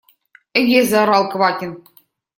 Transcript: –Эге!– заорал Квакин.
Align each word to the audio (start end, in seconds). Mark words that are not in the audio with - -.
–Эге!– 0.59 0.81
заорал 0.91 1.29
Квакин. 1.31 1.83